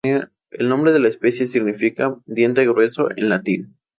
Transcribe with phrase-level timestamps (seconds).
[0.49, 3.75] El nombre de la especie significa "diente grueso" en latín.